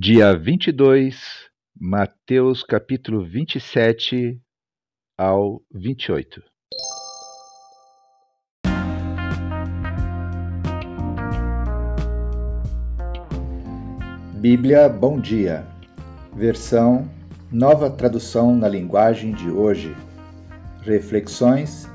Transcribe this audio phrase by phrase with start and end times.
[0.00, 4.40] Dia 22, Mateus capítulo 27
[5.18, 6.40] ao 28.
[14.36, 15.66] Bíblia Bom Dia,
[16.32, 17.10] versão
[17.50, 19.96] Nova Tradução na Linguagem de Hoje.
[20.82, 21.88] Reflexões,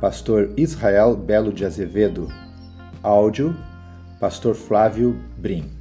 [0.00, 2.26] Pastor Israel Belo de Azevedo.
[3.02, 3.54] Áudio,
[4.18, 5.79] Pastor Flávio Brim.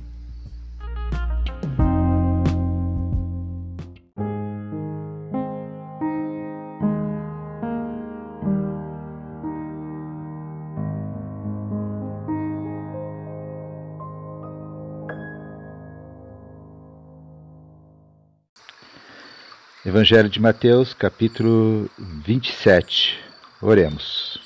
[19.99, 23.20] Evangelho de Mateus, capítulo 27.
[23.62, 24.40] Oremos.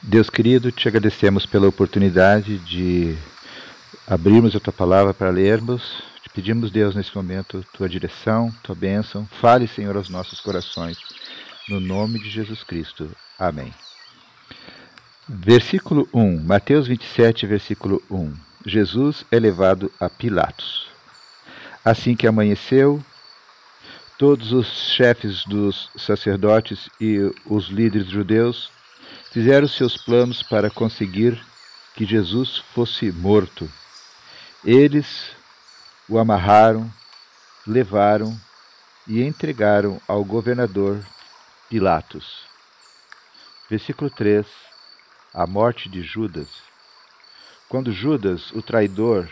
[0.00, 3.18] Deus querido, te agradecemos pela oportunidade de
[4.06, 6.04] abrirmos a tua palavra para lermos.
[6.22, 9.26] Te pedimos, Deus, nesse momento, tua direção, tua bênção.
[9.40, 10.96] Fale, Senhor, aos nossos corações.
[11.68, 13.10] No nome de Jesus Cristo.
[13.36, 13.74] Amém.
[15.28, 16.44] Versículo 1.
[16.44, 18.32] Mateus 27, versículo 1.
[18.64, 20.86] Jesus é levado a Pilatos.
[21.84, 23.02] Assim que amanheceu,
[24.18, 24.66] Todos os
[24.96, 28.68] chefes dos sacerdotes e os líderes judeus
[29.30, 31.40] fizeram seus planos para conseguir
[31.94, 33.70] que Jesus fosse morto.
[34.64, 35.30] Eles
[36.08, 36.92] o amarraram,
[37.64, 38.36] levaram
[39.06, 41.00] e entregaram ao governador
[41.70, 42.40] Pilatos.
[43.70, 44.44] Versículo 3:
[45.32, 46.48] A morte de Judas.
[47.68, 49.28] Quando Judas, o traidor,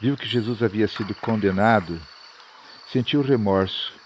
[0.00, 2.00] viu que Jesus havia sido condenado,
[2.90, 3.97] sentiu remorso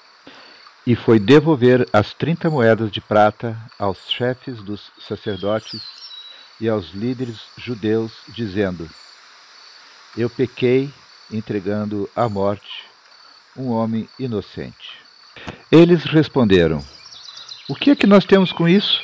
[0.87, 5.83] e foi devolver as trinta moedas de prata aos chefes dos sacerdotes
[6.61, 8.89] e aos líderes judeus, dizendo:
[10.17, 10.93] Eu pequei
[11.31, 12.85] entregando à morte
[13.57, 14.99] um homem inocente.
[15.71, 16.85] Eles responderam:
[17.69, 19.03] O que é que nós temos com isso?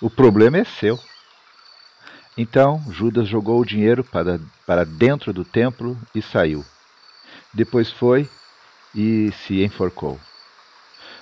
[0.00, 1.00] O problema é seu.
[2.36, 6.62] Então Judas jogou o dinheiro para, para dentro do templo e saiu.
[7.54, 8.28] Depois foi
[8.94, 10.20] e se enforcou.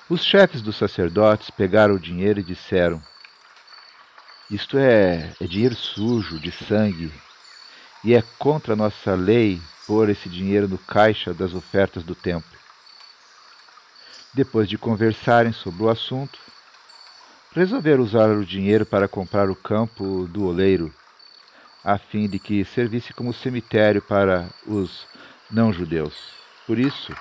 [0.08, 3.02] Os chefes dos sacerdotes pegaram o dinheiro e disseram:
[4.50, 7.10] Isto é, é dinheiro sujo, de sangue,
[8.04, 12.58] e é contra nossa lei pôr esse dinheiro no caixa das ofertas do templo.
[14.34, 16.38] Depois de conversarem sobre o assunto,
[17.52, 20.94] resolveram usar o dinheiro para comprar o campo do oleiro,
[21.82, 25.06] a fim de que servisse como cemitério para os
[25.50, 26.14] não-judeus.
[26.66, 27.14] Por isso,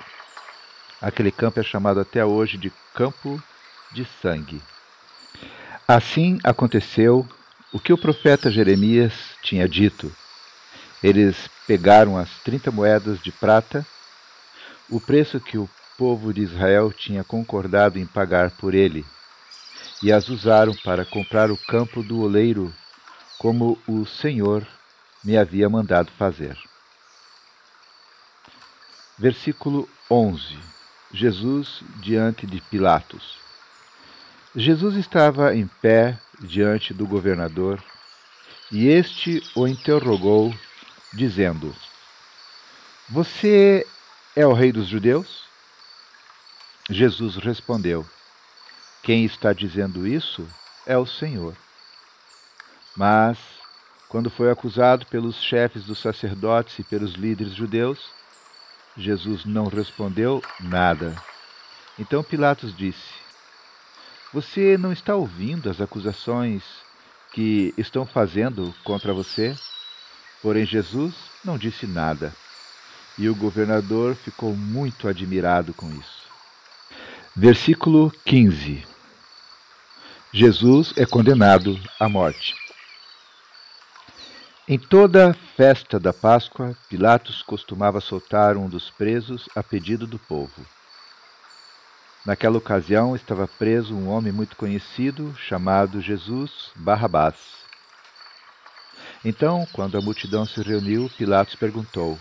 [1.04, 3.38] Aquele campo é chamado até hoje de Campo
[3.92, 4.62] de Sangue.
[5.86, 7.28] Assim aconteceu
[7.70, 10.10] o que o profeta Jeremias tinha dito.
[11.02, 13.86] Eles pegaram as 30 moedas de prata,
[14.88, 19.04] o preço que o povo de Israel tinha concordado em pagar por ele,
[20.02, 22.74] e as usaram para comprar o campo do oleiro,
[23.38, 24.66] como o Senhor
[25.22, 26.56] me havia mandado fazer.
[29.18, 30.73] Versículo 11
[31.14, 33.38] Jesus diante de Pilatos.
[34.56, 37.80] Jesus estava em pé diante do governador
[38.72, 40.52] e este o interrogou,
[41.12, 41.72] dizendo:
[43.08, 43.86] Você
[44.34, 45.44] é o rei dos judeus?
[46.90, 48.04] Jesus respondeu:
[49.00, 50.44] Quem está dizendo isso
[50.84, 51.56] é o Senhor.
[52.96, 53.38] Mas,
[54.08, 58.10] quando foi acusado pelos chefes dos sacerdotes e pelos líderes judeus,
[58.96, 61.14] Jesus não respondeu nada.
[61.98, 63.12] Então Pilatos disse:
[64.32, 66.62] Você não está ouvindo as acusações
[67.32, 69.56] que estão fazendo contra você?
[70.40, 72.34] Porém, Jesus não disse nada.
[73.16, 76.24] E o governador ficou muito admirado com isso.
[77.34, 78.84] Versículo 15:
[80.32, 82.63] Jesus é condenado à morte.
[84.66, 90.64] Em toda festa da Páscoa, Pilatos costumava soltar um dos presos a pedido do povo.
[92.24, 97.36] Naquela ocasião estava preso um homem muito conhecido, chamado Jesus Barrabás.
[99.22, 102.18] Então, quando a multidão se reuniu, Pilatos perguntou: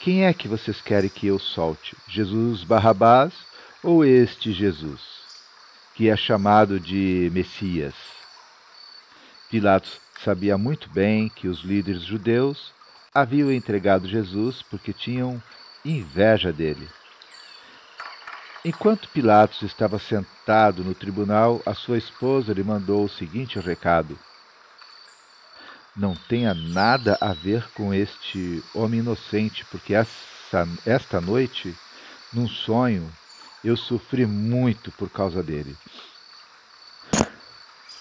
[0.00, 1.96] Quem é que vocês querem que eu solte?
[2.06, 3.32] Jesus Barrabás
[3.82, 5.00] ou este Jesus,
[5.94, 7.94] que é chamado de Messias?
[9.48, 12.72] Pilatos sabia muito bem que os líderes judeus
[13.12, 15.42] haviam entregado Jesus porque tinham
[15.84, 16.88] inveja dele.
[18.64, 24.16] Enquanto Pilatos estava sentado no tribunal, a sua esposa lhe mandou o seguinte recado:
[25.96, 31.76] Não tenha nada a ver com este homem inocente, porque essa, esta noite,
[32.32, 33.10] num sonho,
[33.64, 35.76] eu sofri muito por causa dele.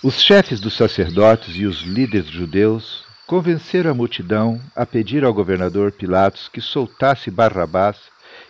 [0.04, 5.92] Os chefes dos sacerdotes e os líderes judeus convenceram a multidão a pedir ao governador
[5.92, 7.98] Pilatos que soltasse Barrabás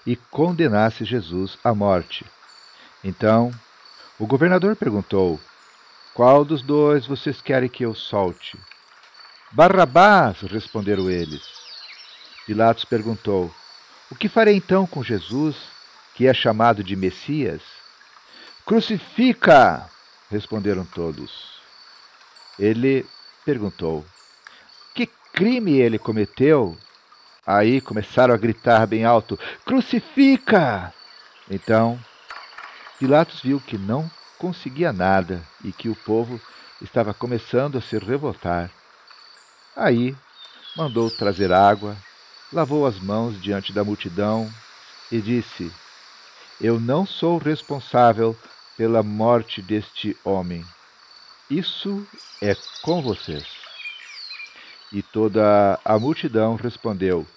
[0.07, 2.25] e condenasse Jesus à morte.
[3.03, 3.51] Então,
[4.17, 5.37] o governador perguntou:
[6.13, 8.57] Qual dos dois vocês querem que eu solte?
[9.51, 11.43] Barrabás, responderam eles.
[12.45, 13.53] Pilatos perguntou:
[14.09, 15.57] O que farei então com Jesus,
[16.15, 17.61] que é chamado de Messias?
[18.65, 19.91] Crucifica!
[20.31, 21.59] Responderam todos.
[22.57, 23.05] Ele
[23.45, 24.05] perguntou:
[24.95, 26.77] Que crime ele cometeu?
[27.45, 30.93] Aí começaram a gritar bem alto: Crucifica!
[31.49, 31.99] Então,
[32.97, 36.39] Pilatos viu que não conseguia nada e que o povo
[36.81, 38.71] estava começando a se revoltar.
[39.75, 40.15] Aí
[40.75, 41.97] mandou trazer água,
[42.53, 44.49] lavou as mãos diante da multidão
[45.11, 45.71] e disse:
[46.59, 48.37] Eu não sou responsável
[48.81, 50.65] pela morte deste homem.
[51.47, 52.03] Isso
[52.41, 53.45] é com vocês.
[54.91, 57.27] E toda a multidão respondeu: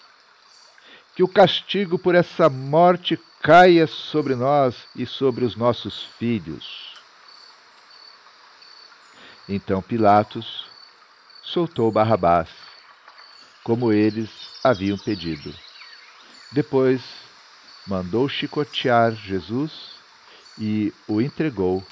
[1.14, 6.94] Que o castigo por essa morte caia sobre nós e sobre os nossos filhos.
[9.46, 10.64] Então Pilatos
[11.42, 12.48] soltou Barrabás,
[13.62, 14.30] como eles
[14.64, 15.54] haviam pedido.
[16.52, 17.02] Depois
[17.86, 19.93] mandou chicotear Jesus
[20.58, 21.84] e o entregou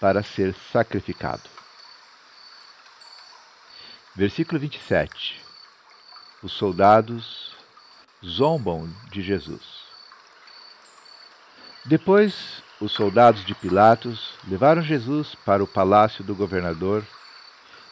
[0.00, 1.48] para ser sacrificado.
[4.14, 5.42] Versículo 27.
[6.42, 7.54] Os soldados
[8.24, 9.86] zombam de Jesus.
[11.84, 17.06] Depois, os soldados de Pilatos levaram Jesus para o palácio do governador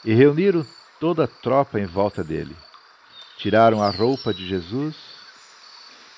[0.04, 0.66] e reuniram
[0.98, 2.56] toda a tropa em volta dele.
[3.36, 4.96] Tiraram a roupa de Jesus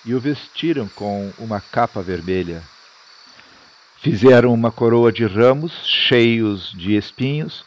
[0.05, 2.63] e o vestiram com uma capa vermelha
[3.99, 7.65] Fizeram uma coroa de ramos cheios de espinhos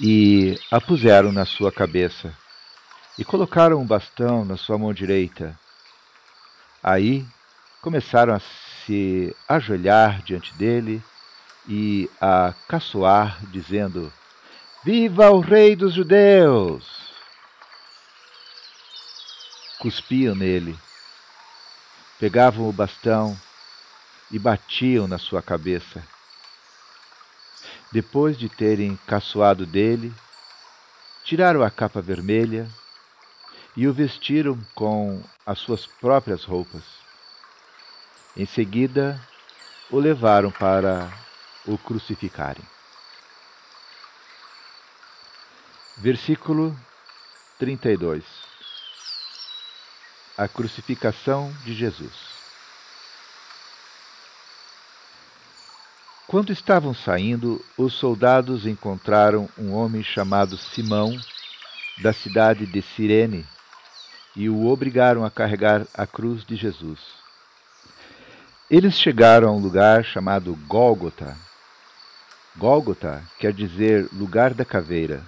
[0.00, 2.32] e a puseram na sua cabeça
[3.18, 5.58] e colocaram um bastão na sua mão direita.
[6.82, 7.26] Aí
[7.82, 11.02] começaram a se ajoelhar diante dele
[11.68, 14.12] e a caçoar, dizendo:
[14.84, 17.12] Viva o Rei dos Judeus!
[19.78, 20.78] Cuspiam nele,
[22.18, 23.38] pegavam o bastão
[24.30, 26.02] e batiam na sua cabeça.
[27.92, 30.12] Depois de terem caçoado dele,
[31.24, 32.68] tiraram a capa vermelha
[33.76, 36.82] e o vestiram com as suas próprias roupas.
[38.36, 39.20] Em seguida,
[39.90, 41.12] o levaram para
[41.66, 42.64] o crucificarem.
[45.96, 46.76] Versículo
[47.58, 48.24] 32
[50.36, 52.33] A crucificação de Jesus.
[56.26, 61.14] Quando estavam saindo, os soldados encontraram um homem chamado Simão,
[62.02, 63.46] da cidade de Cirene,
[64.34, 66.98] e o obrigaram a carregar a cruz de Jesus.
[68.70, 71.36] Eles chegaram a um lugar chamado Gólgota.
[72.56, 75.22] Gólgota quer dizer lugar da caveira.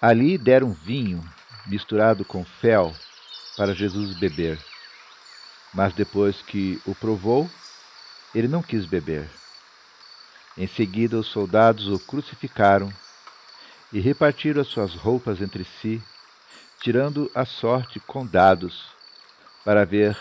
[0.00, 1.24] Ali deram vinho
[1.66, 2.94] misturado com fel
[3.56, 4.58] para Jesus beber.
[5.72, 7.48] Mas depois que o provou,
[8.34, 9.39] ele não quis beber.
[10.60, 12.92] Em seguida, os soldados o crucificaram
[13.90, 16.02] e repartiram as suas roupas entre si,
[16.82, 18.92] tirando a sorte com dados,
[19.64, 20.14] para ver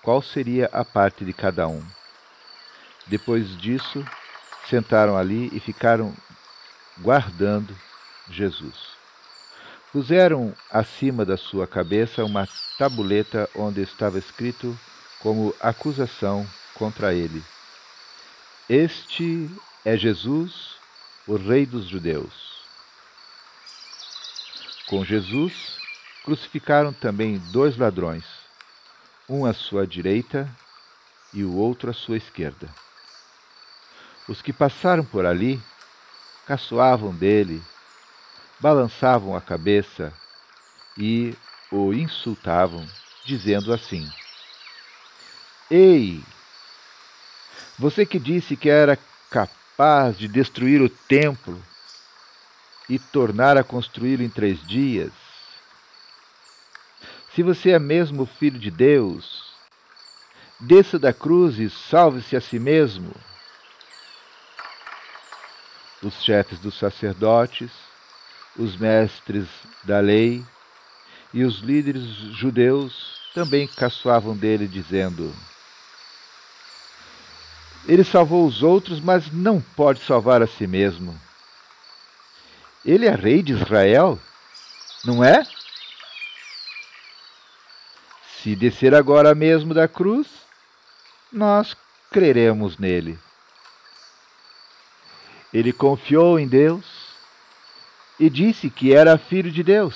[0.00, 1.84] qual seria a parte de cada um.
[3.08, 4.04] Depois disso,
[4.70, 6.14] sentaram ali e ficaram
[7.00, 7.76] guardando
[8.30, 8.94] Jesus.
[9.90, 12.46] Puseram acima da sua cabeça uma
[12.78, 14.78] tabuleta onde estava escrito
[15.18, 17.42] como acusação contra ele
[18.68, 19.50] este
[19.84, 20.76] é Jesus,
[21.26, 22.32] o Rei dos Judeus.
[24.86, 25.78] Com Jesus
[26.24, 28.24] crucificaram também dois ladrões,
[29.28, 30.48] um à sua direita
[31.34, 32.68] e o outro à sua esquerda.
[34.26, 35.62] Os que passaram por ali
[36.46, 37.62] caçoavam dele,
[38.60, 40.10] balançavam a cabeça
[40.96, 41.36] e
[41.70, 42.86] o insultavam,
[43.26, 44.10] dizendo assim:
[45.70, 46.22] Ei,
[47.78, 48.98] você que disse que era
[49.30, 51.60] capaz de destruir o templo
[52.88, 55.12] e tornar a construí-lo em três dias,
[57.34, 59.52] se você é mesmo filho de Deus,
[60.60, 63.12] desça da cruz e salve-se a si mesmo.
[66.02, 67.72] Os chefes dos sacerdotes,
[68.56, 69.48] os mestres
[69.82, 70.44] da lei
[71.32, 72.04] E os líderes
[72.38, 75.34] judeus também caçoavam dele, dizendo:
[77.86, 81.18] Ele salvou os outros, mas não pode salvar a si mesmo.
[82.84, 84.18] Ele é rei de Israel,
[85.04, 85.42] não é?
[88.42, 90.26] Se descer agora mesmo da cruz,
[91.32, 91.76] nós
[92.10, 93.18] creremos nele.
[95.52, 96.84] Ele confiou em Deus
[98.18, 99.94] e disse que era filho de Deus.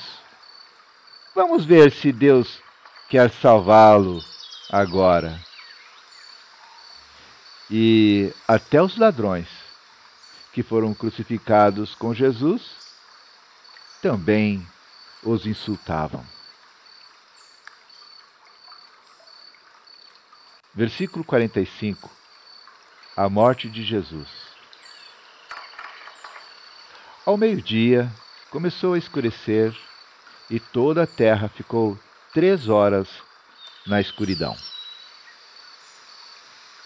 [1.35, 2.61] Vamos ver se Deus
[3.09, 4.21] quer salvá-lo
[4.71, 5.48] agora.
[7.71, 9.49] E até os ladrões
[10.53, 12.63] que foram crucificados com Jesus
[14.01, 14.67] também
[15.23, 16.25] os insultavam.
[20.75, 22.11] Versículo 45
[23.17, 24.29] A morte de Jesus.
[27.27, 28.11] Ao meio-dia
[28.51, 29.77] começou a escurecer
[30.49, 31.99] e toda a terra ficou
[32.33, 33.09] três horas
[33.87, 34.57] na escuridão.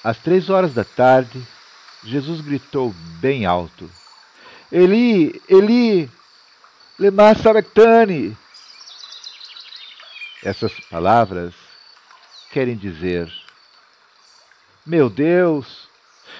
[0.05, 1.47] Às três horas da tarde,
[2.03, 3.89] Jesus gritou bem alto:
[4.71, 6.11] Eli, Eli,
[6.99, 8.37] lema sabachthani.
[10.43, 11.55] Essas palavras
[12.51, 13.33] querem dizer:
[14.85, 15.89] Meu Deus,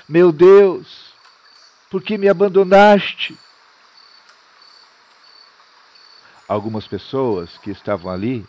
[0.09, 1.15] meu Deus,
[1.89, 3.39] por que me abandonaste?
[6.49, 8.45] Algumas pessoas que estavam ali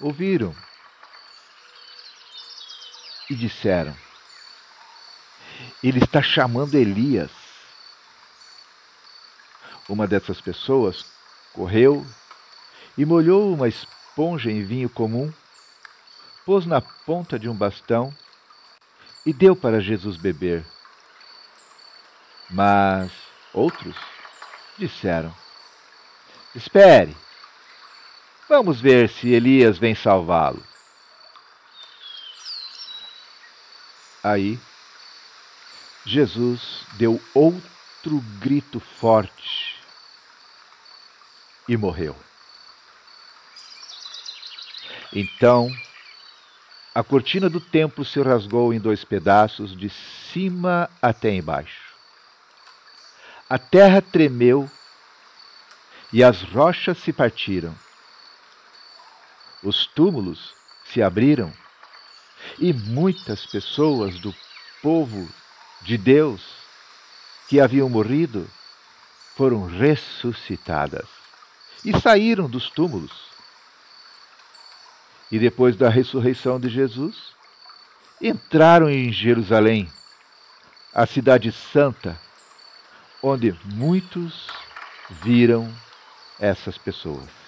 [0.00, 0.56] ouviram
[3.28, 4.03] e disseram:
[5.86, 7.30] Ele está chamando Elias.
[9.88, 11.04] Uma dessas pessoas
[11.52, 12.04] correu
[12.96, 15.32] e molhou uma esponja em vinho comum,
[16.46, 18.12] pôs na ponta de um bastão
[19.26, 20.64] e deu para Jesus beber.
[22.50, 23.12] Mas
[23.52, 23.94] outros
[24.78, 25.34] disseram:
[26.54, 27.14] Espere,
[28.46, 30.62] Vamos ver se Elias vem salvá-lo.
[34.22, 34.60] Aí,
[36.04, 39.76] Jesus deu outro grito forte
[41.68, 42.16] e morreu.
[45.12, 45.70] Então,
[46.94, 51.94] a cortina do templo se rasgou em dois pedaços, de cima até embaixo.
[53.48, 54.70] A terra tremeu
[56.12, 57.74] e as rochas se partiram
[59.64, 61.50] os túmulos se abriram
[62.58, 64.34] e muitas pessoas do
[64.82, 65.26] povo
[65.84, 66.42] de Deus
[67.46, 68.50] que haviam morrido
[69.36, 71.06] foram ressuscitadas
[71.84, 73.12] e saíram dos túmulos.
[75.30, 77.34] E depois da ressurreição de Jesus,
[78.20, 79.90] entraram em Jerusalém,
[80.94, 82.18] a cidade santa,
[83.22, 84.48] onde muitos
[85.22, 85.74] viram
[86.38, 87.43] essas pessoas.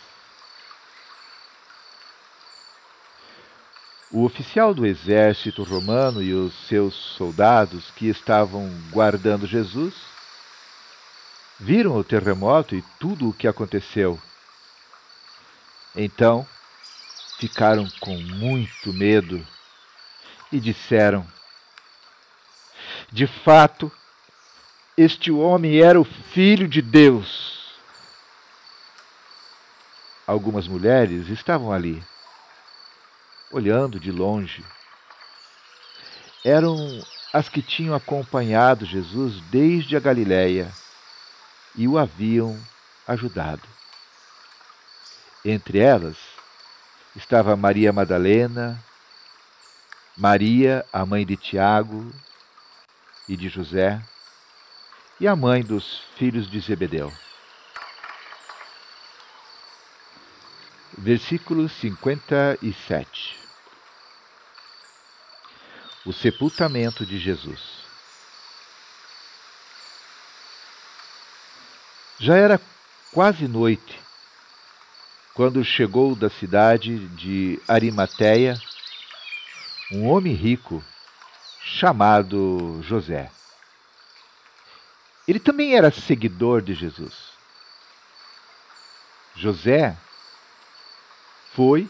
[4.10, 9.94] O oficial do exército romano e os seus soldados que estavam guardando Jesus
[11.58, 14.20] viram o terremoto e tudo o que aconteceu.
[15.94, 16.46] Então
[17.38, 19.44] ficaram com muito medo
[20.52, 21.26] e disseram:
[23.10, 23.90] De fato,
[24.96, 27.74] este homem era o filho de Deus.
[30.24, 32.04] Algumas mulheres estavam ali
[33.50, 34.64] olhando de longe.
[36.44, 36.76] Eram
[37.32, 40.72] as que tinham acompanhado Jesus desde a Galiléia
[41.74, 42.58] e o haviam
[43.06, 43.62] ajudado.
[45.44, 46.16] Entre elas
[47.14, 48.82] estava Maria Madalena,
[50.16, 52.10] Maria, a mãe de Tiago
[53.28, 54.00] e de José,
[55.20, 57.12] e a mãe dos filhos de Zebedeu.
[60.98, 63.38] Versículo 57
[66.06, 67.84] O sepultamento de Jesus.
[72.18, 72.58] Já era
[73.12, 74.00] quase noite
[75.34, 78.58] quando chegou da cidade de Arimateia
[79.92, 80.82] um homem rico
[81.60, 83.30] chamado José.
[85.28, 87.32] Ele também era seguidor de Jesus.
[89.34, 89.94] José
[91.56, 91.88] foi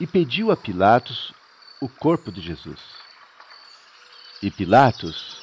[0.00, 1.34] e pediu a Pilatos
[1.78, 2.80] o corpo de Jesus.
[4.42, 5.36] E Pilatos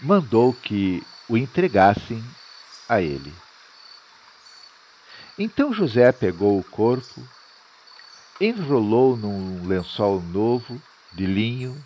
[0.00, 2.24] mandou que o entregassem
[2.88, 3.32] a ele.
[5.38, 7.22] Então José pegou o corpo,
[8.40, 10.80] enrolou num lençol novo
[11.12, 11.76] de linho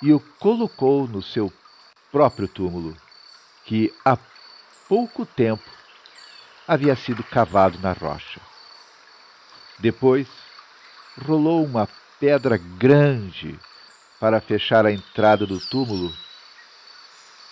[0.00, 1.52] e o colocou no seu
[2.12, 2.96] próprio túmulo,
[3.64, 4.16] que há
[4.88, 5.68] pouco tempo
[6.68, 8.40] havia sido cavado na rocha.
[9.82, 10.28] Depois,
[11.26, 11.88] rolou uma
[12.20, 13.58] pedra grande
[14.20, 16.16] para fechar a entrada do túmulo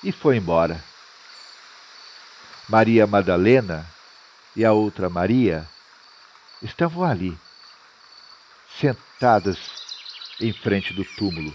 [0.04, 0.80] e foi embora.
[2.68, 3.84] Maria Madalena
[4.54, 5.68] e a outra Maria
[6.62, 7.36] estavam ali,
[8.78, 9.58] sentadas
[10.38, 11.52] em frente do túmulo.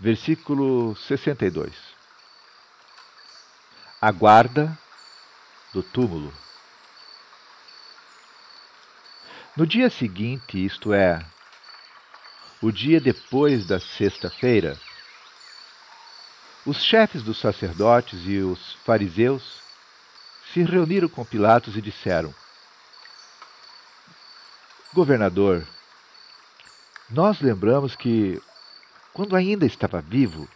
[0.00, 1.76] Versículo 62.
[4.00, 4.76] A guarda
[5.72, 6.47] do túmulo.
[9.58, 11.20] No dia seguinte, isto é,
[12.62, 14.78] o dia depois da sexta-feira,
[16.64, 19.60] os chefes dos sacerdotes e os fariseus
[20.52, 22.32] se reuniram com Pilatos e disseram:
[24.94, 25.66] Governador,
[27.10, 28.40] nós lembramos que,
[29.12, 30.48] quando ainda estava vivo,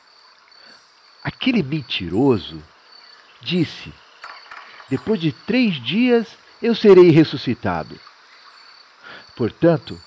[1.24, 2.62] aquele mentiroso
[3.40, 3.92] disse:
[4.88, 7.98] Depois de três dias eu serei ressuscitado.
[9.36, 10.00] Portanto,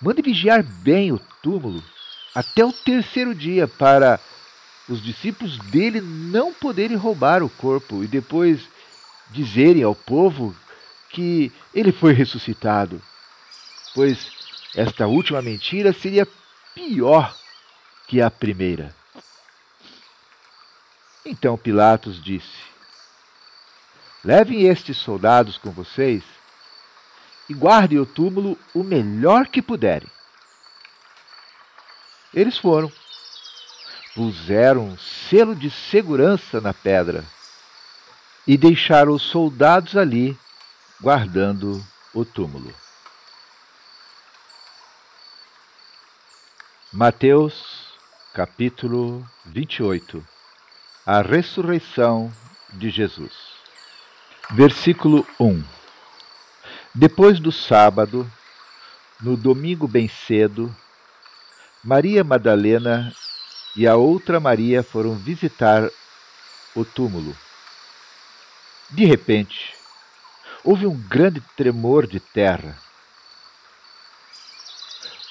[0.00, 1.82] mande vigiar bem o túmulo
[2.34, 4.18] até o terceiro dia, para
[4.88, 8.68] os discípulos dele não poderem roubar o corpo e depois
[9.30, 10.54] dizerem ao povo
[11.10, 13.00] que ele foi ressuscitado,
[13.94, 14.32] pois
[14.74, 16.26] esta última mentira seria
[16.74, 17.36] pior
[18.08, 18.94] que a primeira.
[21.24, 22.74] Então Pilatos disse:
[24.24, 26.22] Levem estes soldados com vocês
[27.48, 30.08] e guardem o túmulo o melhor que puderem.
[32.32, 32.90] Eles foram.
[34.14, 37.24] Puseram um selo de segurança na pedra
[38.46, 40.38] e deixaram os soldados ali
[41.00, 42.72] guardando o túmulo.
[46.92, 47.92] Mateus
[48.32, 50.24] capítulo 28
[51.04, 52.32] A ressurreição
[52.72, 53.32] de Jesus.
[54.52, 55.73] Versículo 1
[56.94, 58.30] depois do sábado,
[59.20, 60.74] no domingo bem cedo,
[61.82, 63.12] Maria Madalena
[63.74, 65.90] e a outra Maria foram visitar
[66.74, 67.36] o túmulo.
[68.90, 69.74] De repente,
[70.62, 72.78] houve um grande tremor de terra.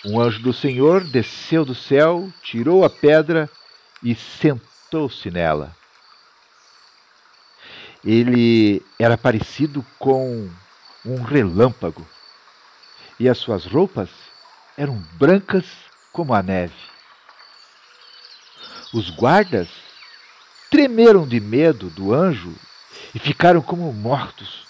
[0.06, 3.50] Um anjo do Senhor desceu do céu, tirou a pedra
[4.04, 5.74] e sentou-se nela.
[8.04, 10.52] Ele era parecido com
[11.06, 12.08] um relâmpago,
[13.20, 14.10] e as suas roupas
[14.78, 15.66] eram brancas
[16.12, 16.74] como a neve.
[18.94, 19.68] Os guardas
[20.70, 22.56] tremeram de medo do anjo
[23.14, 24.66] e ficaram como mortos.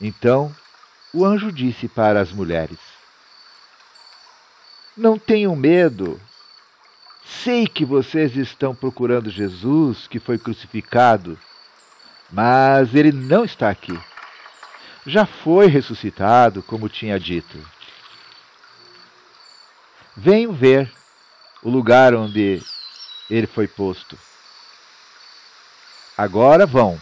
[0.00, 0.54] Então
[1.12, 2.78] o anjo disse para as mulheres:
[4.96, 6.20] Não tenham medo.
[7.24, 11.38] Sei que vocês estão procurando Jesus que foi crucificado,
[12.30, 13.98] mas ele não está aqui
[15.08, 17.58] já foi ressuscitado, como tinha dito.
[20.14, 20.92] Venham ver
[21.62, 22.62] o lugar onde
[23.30, 24.18] ele foi posto.
[26.16, 27.00] Agora vão.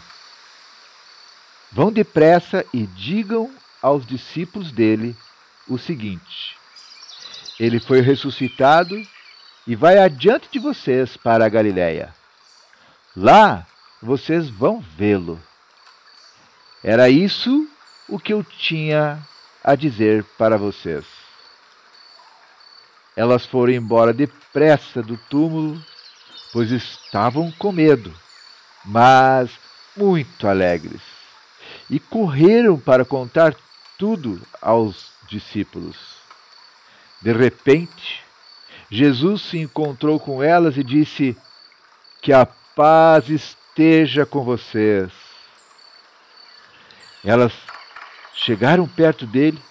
[1.69, 5.15] Vão depressa e digam aos discípulos dele
[5.67, 6.55] o seguinte:
[7.59, 8.95] Ele foi ressuscitado
[9.65, 12.15] e vai adiante de vocês para a Galiléia.
[13.13, 13.67] Lá
[14.01, 15.41] vocês vão vê-lo.
[16.81, 17.67] Era isso
[18.07, 19.19] o que eu tinha
[19.63, 21.05] a dizer para vocês.
[23.15, 25.83] Elas foram embora depressa do túmulo,
[26.53, 28.13] pois estavam com medo,
[28.85, 29.51] mas
[29.95, 31.01] muito alegres,
[31.89, 33.55] e correram para contar
[33.97, 35.97] tudo aos discípulos.
[37.21, 38.23] De repente,
[38.89, 41.35] Jesus se encontrou com elas e disse:
[42.21, 45.11] Que a paz esteja com vocês.
[47.25, 47.51] Elas
[48.37, 49.61] Chegaram perto dele,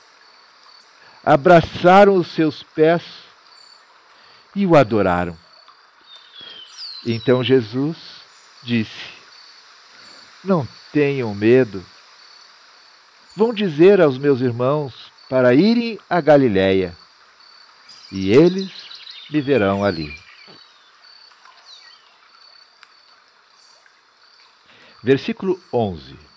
[1.25, 3.03] abraçaram os seus pés
[4.55, 5.39] e o adoraram.
[7.07, 7.97] Então Jesus
[8.65, 9.15] disse:
[10.43, 11.85] Não tenham medo.
[13.37, 16.97] Vão dizer aos meus irmãos para irem a Galiléia,
[18.11, 18.73] e eles
[19.31, 20.19] me verão ali.
[25.05, 26.36] Versículo 11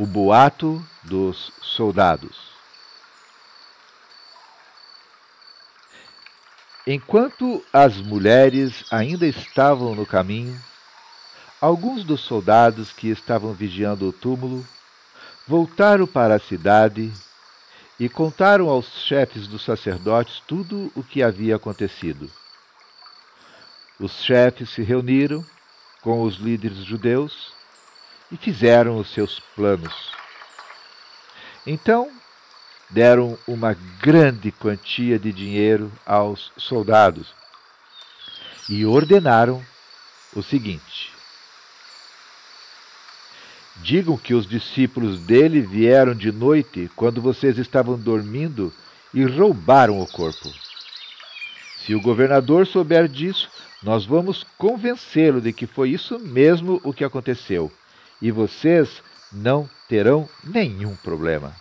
[0.00, 2.34] o boato dos soldados.
[6.86, 10.58] Enquanto as mulheres ainda estavam no caminho,
[11.60, 14.66] alguns dos soldados que estavam vigiando o túmulo
[15.46, 17.12] voltaram para a cidade
[17.98, 22.30] e contaram aos chefes dos sacerdotes tudo o que havia acontecido.
[23.98, 25.44] Os chefes se reuniram
[26.00, 27.59] com os líderes judeus
[28.30, 30.12] e fizeram os seus planos.
[31.66, 32.10] Então
[32.88, 37.32] deram uma grande quantia de dinheiro aos soldados
[38.68, 39.64] e ordenaram
[40.34, 41.12] o seguinte:
[43.76, 48.72] Digam que os discípulos dele vieram de noite, quando vocês estavam dormindo,
[49.12, 50.52] e roubaram o corpo.
[51.78, 53.48] Se o governador souber disso,
[53.82, 57.72] nós vamos convencê-lo de que foi isso mesmo o que aconteceu,
[58.20, 59.02] e vocês
[59.32, 61.54] não terão nenhum problema.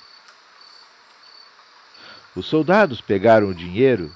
[2.35, 4.13] Os soldados pegaram o dinheiro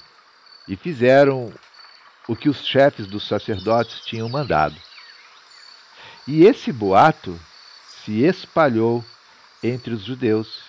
[0.68, 1.54] e fizeram
[2.28, 4.76] o que os chefes dos sacerdotes tinham mandado.
[6.28, 7.38] E esse boato
[7.88, 9.04] se espalhou
[9.62, 10.64] entre os judeus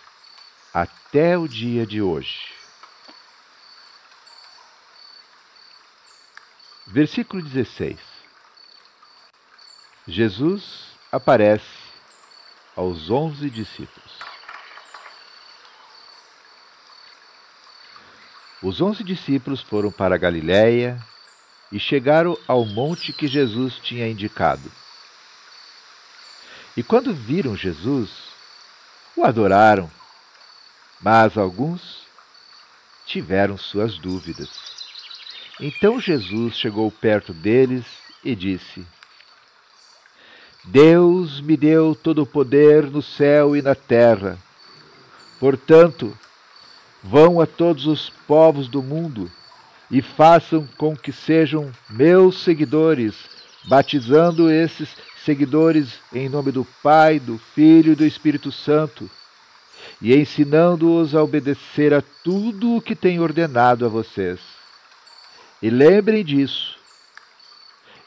[0.72, 2.52] até o dia de hoje.
[6.86, 7.98] Versículo 16.
[10.06, 11.64] Jesus aparece
[12.74, 14.18] aos onze discípulos.
[18.60, 21.00] Os onze discípulos foram para Galiléia
[21.70, 24.72] e chegaram ao monte que Jesus tinha indicado.
[26.76, 28.10] E quando viram Jesus,
[29.16, 29.88] o adoraram,
[31.00, 32.08] mas alguns
[33.06, 34.50] tiveram suas dúvidas.
[35.60, 37.84] Então Jesus chegou perto deles
[38.24, 38.84] e disse:
[40.64, 44.38] Deus me deu todo o poder no céu e na terra.
[45.38, 46.16] Portanto,
[47.06, 49.30] Vão a todos os povos do mundo
[49.90, 53.14] e façam com que sejam meus seguidores,
[53.66, 54.88] batizando esses
[55.22, 59.10] seguidores em nome do Pai, do Filho e do Espírito Santo,
[60.00, 64.40] e ensinando-os a obedecer a tudo o que tenho ordenado a vocês.
[65.60, 66.78] E lembrem disso.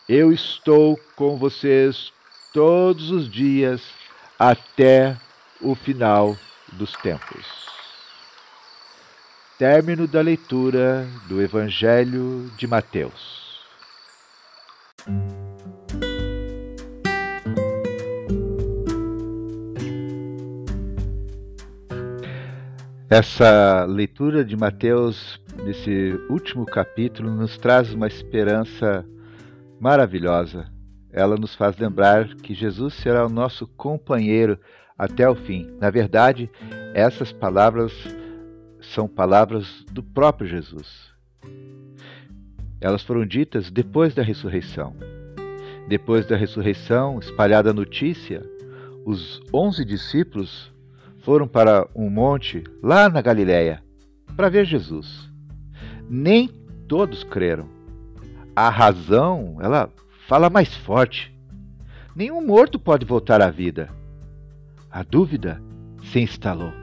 [0.09, 2.11] Eu estou com vocês
[2.57, 3.83] todos os dias
[4.39, 5.15] até
[5.61, 6.35] o final
[6.73, 7.45] dos tempos.
[9.59, 13.61] Término da leitura do Evangelho de Mateus.
[23.07, 29.05] Essa leitura de Mateus, nesse último capítulo, nos traz uma esperança
[29.79, 30.75] maravilhosa.
[31.17, 34.59] Ela nos faz lembrar que Jesus será o nosso companheiro
[34.95, 35.67] até o fim.
[35.79, 36.47] Na verdade,
[36.93, 37.91] essas palavras
[38.79, 41.11] são palavras do próprio Jesus.
[42.79, 44.95] Elas foram ditas depois da ressurreição.
[45.87, 48.45] Depois da ressurreição, espalhada a notícia,
[49.03, 50.71] os onze discípulos
[51.23, 53.83] foram para um monte lá na Galiléia
[54.35, 55.27] para ver Jesus.
[56.07, 56.47] Nem
[56.87, 57.67] todos creram.
[58.55, 59.91] A razão, ela
[60.27, 61.33] fala mais forte.
[62.13, 63.89] Nenhum morto pode voltar à vida.
[64.91, 65.61] A dúvida
[66.11, 66.73] se instalou.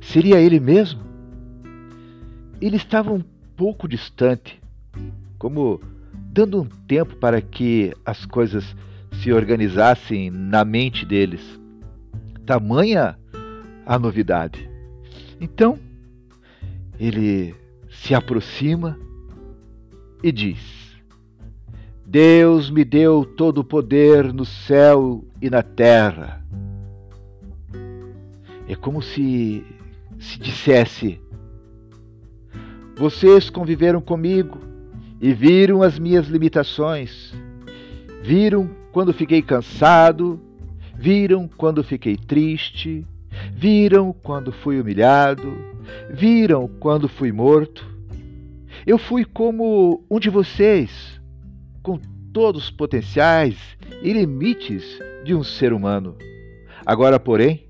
[0.00, 1.00] Seria ele mesmo?
[2.60, 3.22] Ele estava um
[3.56, 4.60] pouco distante,
[5.38, 5.80] como
[6.14, 8.76] dando um tempo para que as coisas
[9.22, 11.58] se organizassem na mente deles.
[12.44, 13.18] Tamanha
[13.86, 14.68] a novidade.
[15.40, 15.78] Então,
[16.98, 17.54] ele
[17.88, 18.98] se aproxima
[20.22, 20.89] e diz:
[22.10, 26.44] Deus me deu todo o poder no céu e na terra.
[28.66, 29.64] É como se
[30.18, 31.20] se dissesse:
[32.96, 34.58] Vocês conviveram comigo
[35.20, 37.32] e viram as minhas limitações.
[38.24, 40.40] Viram quando fiquei cansado,
[40.92, 43.06] viram quando fiquei triste,
[43.52, 45.56] viram quando fui humilhado,
[46.10, 47.86] viram quando fui morto.
[48.84, 51.19] Eu fui como um de vocês,
[51.82, 51.98] com
[52.32, 53.56] todos os potenciais
[54.02, 56.16] e limites de um ser humano.
[56.84, 57.66] Agora, porém,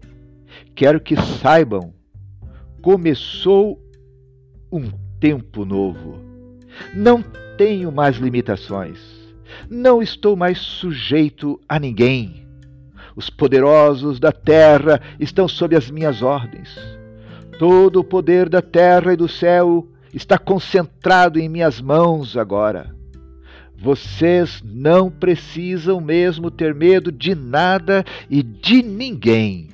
[0.75, 1.95] quero que saibam
[2.83, 3.79] Começou
[4.73, 6.19] um tempo novo.
[6.95, 7.23] Não
[7.59, 8.99] tenho mais limitações.
[9.69, 12.47] Não estou mais sujeito a ninguém.
[13.15, 16.71] Os poderosos da terra estão sob as minhas ordens.
[17.59, 22.97] Todo o poder da terra e do céu está concentrado em minhas mãos agora.
[23.81, 29.71] Vocês não precisam mesmo ter medo de nada e de ninguém.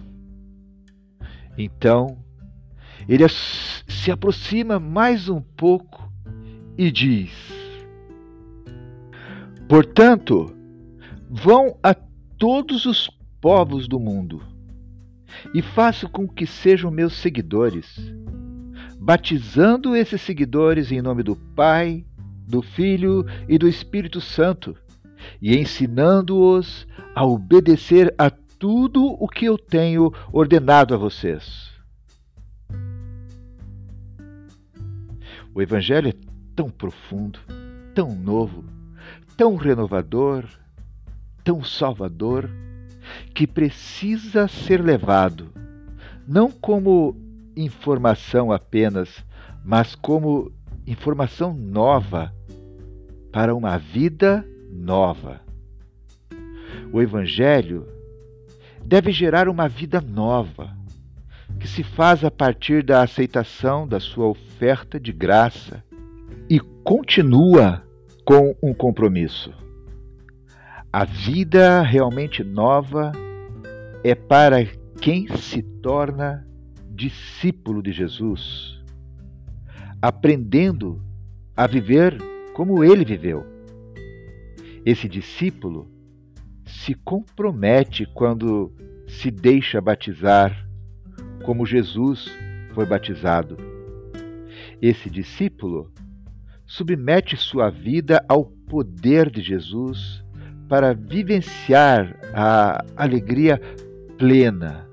[1.59, 2.17] Então,
[3.09, 6.09] ele se aproxima mais um pouco
[6.79, 7.33] e diz:
[9.69, 10.55] Portanto,
[11.29, 11.93] vão a
[12.39, 14.41] todos os povos do mundo
[15.53, 17.99] e façam com que sejam meus seguidores,
[19.01, 22.05] batizando esses seguidores em nome do Pai,
[22.47, 24.77] do Filho e do Espírito Santo,
[25.41, 31.71] e ensinando-os a obedecer a tudo o que eu tenho ordenado a vocês.
[35.55, 36.15] O Evangelho é
[36.55, 37.39] tão profundo,
[37.95, 38.65] tão novo,
[39.37, 40.45] tão renovador,
[41.43, 42.51] tão salvador,
[43.35, 45.53] que precisa ser levado,
[46.27, 47.17] não como
[47.57, 49.25] informação apenas,
[49.65, 50.53] mas como
[50.87, 52.33] informação nova
[53.33, 55.41] para uma vida nova.
[56.93, 57.87] O Evangelho
[58.85, 60.77] deve gerar uma vida nova,
[61.59, 65.83] que se faz a partir da aceitação da sua oferta de graça
[66.49, 67.83] e continua
[68.25, 69.53] com um compromisso.
[70.93, 73.13] A vida realmente nova
[74.03, 74.65] é para
[75.01, 76.47] quem se torna
[76.91, 78.76] discípulo de Jesus,
[80.07, 81.03] aprendendo
[81.57, 82.17] a viver
[82.55, 83.45] como ele viveu.
[84.85, 85.91] Esse discípulo
[86.65, 88.73] se compromete quando
[89.09, 90.65] se deixa batizar,
[91.45, 92.31] como Jesus
[92.73, 93.57] foi batizado.
[94.81, 95.91] Esse discípulo
[96.65, 100.25] submete sua vida ao poder de Jesus
[100.69, 103.61] para vivenciar a alegria
[104.17, 104.89] plena.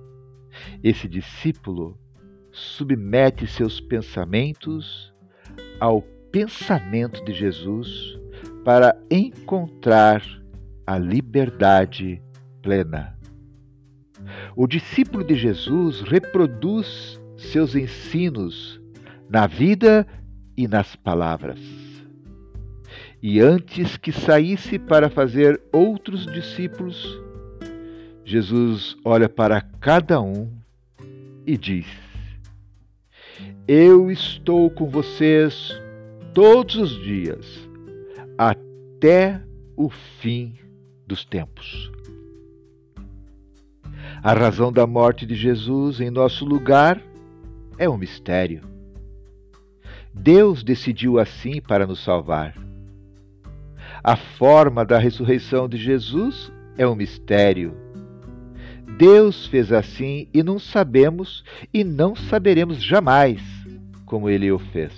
[0.83, 1.99] Esse discípulo
[2.53, 5.11] submete seus pensamentos
[5.79, 8.17] ao pensamento de Jesus
[8.63, 10.23] para encontrar
[10.85, 12.21] a liberdade
[12.61, 13.17] plena.
[14.55, 18.79] O discípulo de Jesus reproduz seus ensinos
[19.29, 20.07] na vida
[20.55, 21.59] e nas palavras.
[23.21, 27.19] E antes que saísse para fazer outros discípulos,
[28.23, 30.49] Jesus olha para cada um
[31.45, 32.02] e diz:
[33.67, 35.71] Eu estou com vocês
[36.33, 37.45] todos os dias,
[38.37, 39.41] até
[39.77, 40.55] o fim
[41.07, 41.89] dos tempos.
[44.21, 47.01] A razão da morte de Jesus em nosso lugar
[47.77, 48.63] é um mistério.
[50.13, 52.53] Deus decidiu assim para nos salvar.
[54.03, 57.82] A forma da ressurreição de Jesus é um mistério.
[58.97, 63.41] Deus fez assim e não sabemos e não saberemos jamais
[64.05, 64.93] como ele o fez.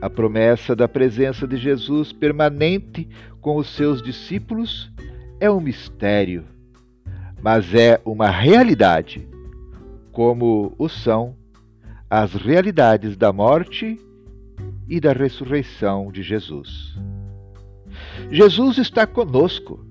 [0.00, 3.08] A promessa da presença de Jesus permanente
[3.40, 4.92] com os seus discípulos
[5.40, 6.44] é um mistério,
[7.42, 9.26] mas é uma realidade,
[10.12, 11.34] como o são
[12.08, 13.98] as realidades da morte
[14.88, 16.94] e da ressurreição de Jesus.
[18.30, 19.84] Jesus está conosco.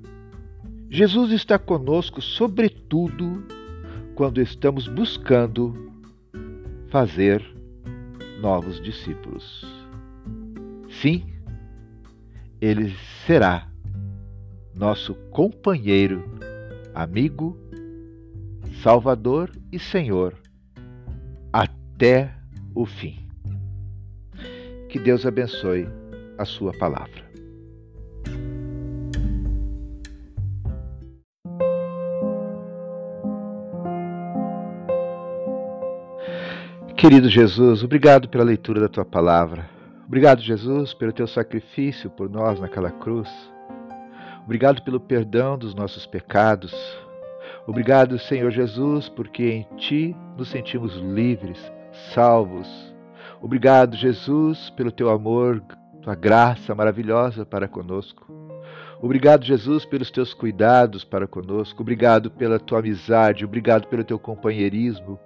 [0.94, 3.44] Jesus está conosco, sobretudo,
[4.14, 5.92] quando estamos buscando
[6.90, 7.44] fazer
[8.40, 9.66] novos discípulos.
[11.02, 11.26] Sim,
[12.62, 13.68] ele será
[14.76, 16.24] nosso companheiro,
[16.94, 17.58] amigo,
[18.84, 20.36] Salvador e Senhor
[21.52, 22.38] até
[22.76, 23.28] o fim.
[24.90, 25.88] Que Deus abençoe
[26.38, 27.23] a Sua palavra.
[37.04, 39.70] Querido Jesus, obrigado pela leitura da tua palavra.
[40.08, 43.30] Obrigado, Jesus, pelo teu sacrifício por nós naquela cruz.
[44.46, 46.74] Obrigado pelo perdão dos nossos pecados.
[47.68, 51.60] Obrigado, Senhor Jesus, porque em ti nos sentimos livres,
[52.14, 52.70] salvos.
[53.42, 55.62] Obrigado, Jesus, pelo teu amor,
[56.02, 58.26] tua graça maravilhosa para conosco.
[59.02, 61.82] Obrigado, Jesus, pelos teus cuidados para conosco.
[61.82, 63.44] Obrigado pela tua amizade.
[63.44, 65.20] Obrigado pelo teu companheirismo.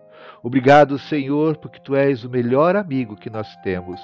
[0.44, 4.00] Obrigado, Senhor, porque tu és o melhor amigo que nós temos.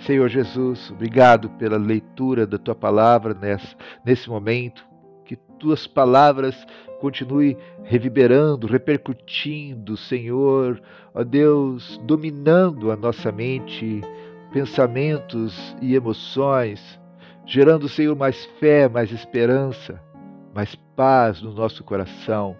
[0.00, 4.84] Senhor Jesus, obrigado pela leitura da tua palavra nesse, nesse momento.
[5.24, 6.66] Que tuas palavras
[7.00, 10.82] continuem reverberando, repercutindo, Senhor,
[11.14, 14.00] ó Deus, dominando a nossa mente,
[14.52, 17.00] pensamentos e emoções,
[17.46, 20.00] gerando, Senhor, mais fé, mais esperança,
[20.52, 22.56] mais paz no nosso coração.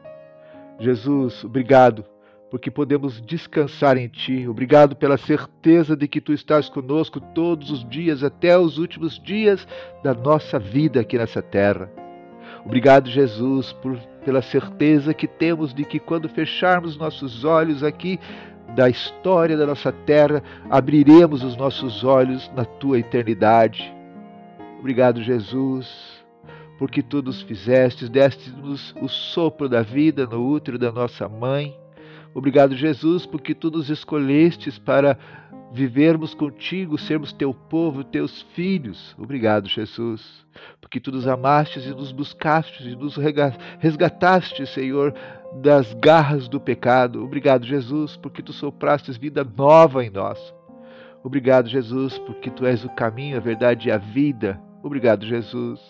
[0.79, 2.05] Jesus, obrigado
[2.53, 4.47] porque podemos descansar em Ti.
[4.47, 9.67] Obrigado pela certeza de que Tu estás conosco todos os dias, até os últimos dias
[10.05, 11.91] da nossa vida aqui nessa terra.
[12.63, 18.21] Obrigado, Jesus, por, pela certeza que temos de que quando fecharmos nossos olhos aqui
[18.77, 23.91] da história da nossa terra, abriremos os nossos olhos na Tua eternidade.
[24.79, 26.23] Obrigado, Jesus,
[26.79, 31.81] porque Tu nos fizestes, deste-nos o sopro da vida no útero da nossa mãe
[32.35, 35.19] Obrigado, Jesus, porque tu nos escolhestes para
[35.73, 39.15] vivermos contigo, sermos teu povo, teus filhos.
[39.19, 40.47] Obrigado, Jesus,
[40.81, 43.17] porque tu nos amastes e nos buscastes e nos
[43.79, 45.15] resgataste, Senhor,
[45.61, 47.25] das garras do pecado.
[47.25, 50.39] Obrigado, Jesus, porque tu soprastes vida nova em nós.
[51.25, 54.61] Obrigado, Jesus, porque tu és o caminho, a verdade e a vida.
[54.83, 55.81] Obrigado, Jesus,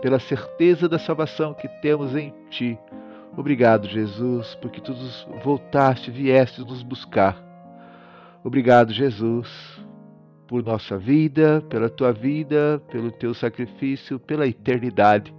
[0.00, 2.78] pela certeza da salvação que temos em ti.
[3.36, 4.92] Obrigado, Jesus, porque tu
[5.42, 7.36] voltaste, vieste nos buscar.
[8.42, 9.48] Obrigado, Jesus,
[10.48, 15.34] por nossa vida, pela tua vida, pelo teu sacrifício, pela eternidade.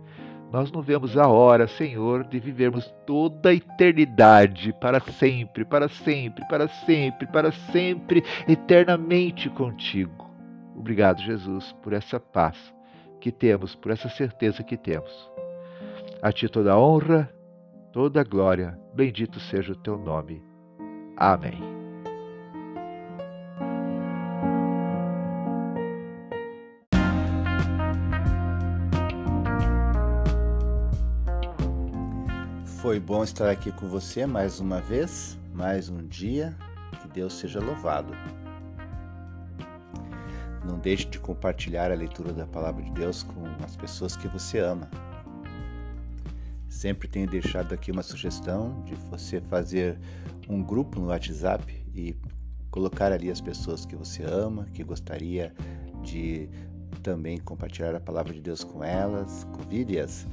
[0.52, 6.46] Nós não vemos a hora, Senhor, de vivermos toda a eternidade para sempre, para sempre,
[6.48, 10.30] para sempre, para sempre, eternamente contigo.
[10.76, 12.58] Obrigado, Jesus, por essa paz
[13.20, 15.12] que temos, por essa certeza que temos.
[16.22, 17.30] A ti toda a honra,
[17.92, 20.44] toda glória, bendito seja o teu nome.
[21.18, 21.60] Amém.
[32.82, 36.56] Foi bom estar aqui com você mais uma vez, mais um dia.
[37.02, 38.14] Que Deus seja louvado.
[40.66, 44.60] Não deixe de compartilhar a leitura da palavra de Deus com as pessoas que você
[44.60, 44.90] ama.
[46.82, 50.00] Sempre tenho deixado aqui uma sugestão de você fazer
[50.50, 52.16] um grupo no WhatsApp e
[52.72, 55.54] colocar ali as pessoas que você ama, que gostaria
[56.02, 56.50] de
[57.04, 60.26] também compartilhar a palavra de Deus com elas, convide-as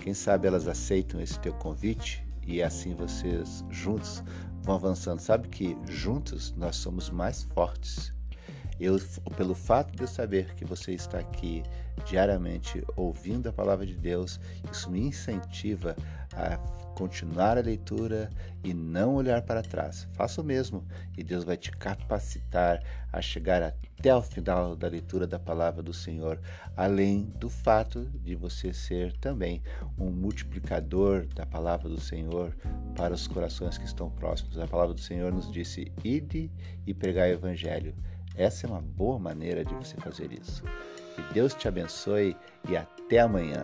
[0.00, 4.24] quem sabe elas aceitam esse teu convite e assim vocês juntos
[4.62, 5.20] vão avançando.
[5.20, 8.15] Sabe que juntos nós somos mais fortes.
[8.78, 8.98] Eu,
[9.36, 11.62] pelo fato de eu saber que você está aqui
[12.04, 14.38] diariamente ouvindo a palavra de Deus,
[14.70, 15.96] isso me incentiva
[16.34, 16.58] a
[16.96, 18.30] continuar a leitura
[18.64, 20.08] e não olhar para trás.
[20.12, 20.84] Faça o mesmo
[21.16, 25.92] e Deus vai te capacitar a chegar até o final da leitura da palavra do
[25.92, 26.40] Senhor,
[26.76, 29.62] além do fato de você ser também
[29.98, 32.54] um multiplicador da palavra do Senhor
[32.94, 34.58] para os corações que estão próximos.
[34.58, 36.50] A palavra do Senhor nos disse: ide
[36.86, 37.94] e pregai o evangelho.
[38.36, 40.62] Essa é uma boa maneira de você fazer isso.
[41.14, 42.36] Que Deus te abençoe
[42.68, 43.62] e até amanhã.